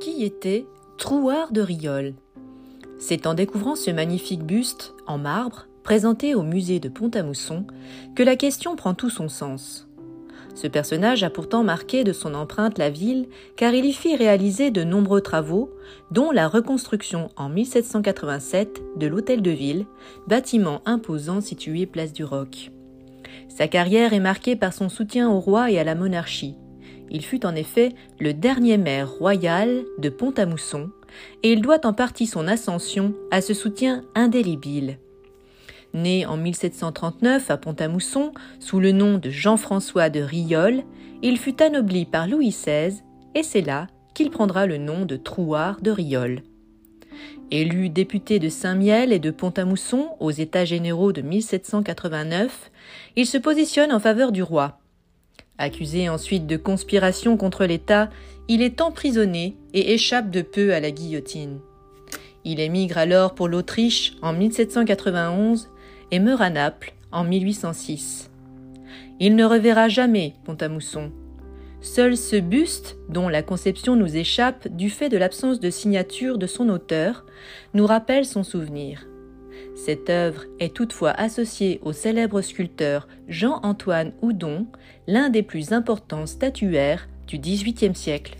Qui 0.00 0.24
était 0.24 0.66
Trouard 0.98 1.52
de 1.52 1.60
Riolle 1.60 2.14
C'est 2.98 3.26
en 3.26 3.34
découvrant 3.34 3.76
ce 3.76 3.90
magnifique 3.90 4.44
buste 4.44 4.94
en 5.06 5.18
marbre 5.18 5.66
présenté 5.82 6.34
au 6.34 6.42
musée 6.42 6.80
de 6.80 6.88
Pont-à-Mousson 6.88 7.64
que 8.14 8.22
la 8.22 8.36
question 8.36 8.76
prend 8.76 8.94
tout 8.94 9.10
son 9.10 9.28
sens. 9.28 9.88
Ce 10.54 10.66
personnage 10.66 11.24
a 11.24 11.30
pourtant 11.30 11.64
marqué 11.64 12.04
de 12.04 12.12
son 12.12 12.34
empreinte 12.34 12.78
la 12.78 12.90
ville 12.90 13.28
car 13.56 13.74
il 13.74 13.84
y 13.84 13.92
fit 13.92 14.16
réaliser 14.16 14.70
de 14.70 14.84
nombreux 14.84 15.20
travaux, 15.20 15.70
dont 16.10 16.30
la 16.30 16.48
reconstruction 16.48 17.30
en 17.36 17.48
1787 17.48 18.82
de 18.96 19.06
l'Hôtel 19.06 19.42
de 19.42 19.50
Ville, 19.50 19.86
bâtiment 20.26 20.80
imposant 20.86 21.40
situé 21.40 21.86
place 21.86 22.12
du 22.12 22.24
Roc. 22.24 22.70
Sa 23.48 23.68
carrière 23.68 24.12
est 24.12 24.20
marquée 24.20 24.56
par 24.56 24.72
son 24.72 24.88
soutien 24.88 25.30
au 25.30 25.40
roi 25.40 25.70
et 25.70 25.78
à 25.78 25.84
la 25.84 25.94
monarchie. 25.94 26.56
Il 27.14 27.24
fut 27.24 27.46
en 27.46 27.54
effet 27.54 27.90
le 28.18 28.34
dernier 28.34 28.76
maire 28.76 29.08
royal 29.08 29.84
de 29.98 30.08
Pont-à-Mousson, 30.08 30.90
et 31.44 31.52
il 31.52 31.62
doit 31.62 31.86
en 31.86 31.92
partie 31.92 32.26
son 32.26 32.48
ascension 32.48 33.14
à 33.30 33.40
ce 33.40 33.54
soutien 33.54 34.02
indélébile. 34.16 34.98
Né 35.94 36.26
en 36.26 36.36
1739 36.36 37.52
à 37.52 37.56
Pont-à-Mousson 37.56 38.32
sous 38.58 38.80
le 38.80 38.90
nom 38.90 39.18
de 39.18 39.30
Jean-François 39.30 40.10
de 40.10 40.18
Riolle, 40.18 40.82
il 41.22 41.38
fut 41.38 41.62
anobli 41.62 42.04
par 42.04 42.26
Louis 42.26 42.48
XVI 42.48 43.00
et 43.36 43.44
c'est 43.44 43.62
là 43.62 43.86
qu'il 44.12 44.30
prendra 44.30 44.66
le 44.66 44.78
nom 44.78 45.04
de 45.04 45.14
Trouard 45.16 45.80
de 45.82 45.92
Riolle. 45.92 46.42
Élu 47.52 47.90
député 47.90 48.40
de 48.40 48.48
Saint-Miel 48.48 49.12
et 49.12 49.20
de 49.20 49.30
Pont-à-Mousson 49.30 50.08
aux 50.18 50.32
États 50.32 50.64
généraux 50.64 51.12
de 51.12 51.22
1789, 51.22 52.72
il 53.14 53.26
se 53.26 53.38
positionne 53.38 53.92
en 53.92 54.00
faveur 54.00 54.32
du 54.32 54.42
roi. 54.42 54.80
Accusé 55.58 56.08
ensuite 56.08 56.46
de 56.46 56.56
conspiration 56.56 57.36
contre 57.36 57.64
l'État, 57.64 58.10
il 58.48 58.60
est 58.60 58.80
emprisonné 58.80 59.56
et 59.72 59.94
échappe 59.94 60.30
de 60.30 60.42
peu 60.42 60.74
à 60.74 60.80
la 60.80 60.90
guillotine. 60.90 61.60
Il 62.44 62.60
émigre 62.60 62.98
alors 62.98 63.34
pour 63.34 63.48
l'Autriche 63.48 64.16
en 64.20 64.32
1791 64.32 65.70
et 66.10 66.18
meurt 66.18 66.42
à 66.42 66.50
Naples 66.50 66.92
en 67.12 67.24
1806. 67.24 68.30
Il 69.20 69.36
ne 69.36 69.44
reverra 69.44 69.88
jamais 69.88 70.34
Pont-à-Mousson. 70.44 71.12
Seul 71.80 72.16
ce 72.16 72.36
buste, 72.36 72.96
dont 73.08 73.28
la 73.28 73.42
conception 73.42 73.94
nous 73.94 74.16
échappe 74.16 74.68
du 74.68 74.90
fait 74.90 75.08
de 75.08 75.18
l'absence 75.18 75.60
de 75.60 75.70
signature 75.70 76.38
de 76.38 76.46
son 76.46 76.68
auteur, 76.68 77.24
nous 77.74 77.86
rappelle 77.86 78.24
son 78.24 78.42
souvenir. 78.42 79.06
Cette 79.74 80.10
œuvre 80.10 80.44
est 80.60 80.74
toutefois 80.74 81.10
associée 81.10 81.80
au 81.82 81.92
célèbre 81.92 82.40
sculpteur 82.40 83.08
Jean-Antoine 83.28 84.12
Houdon, 84.22 84.66
l'un 85.06 85.30
des 85.30 85.42
plus 85.42 85.72
importants 85.72 86.26
statuaires 86.26 87.08
du 87.26 87.38
XVIIIe 87.38 87.94
siècle. 87.94 88.36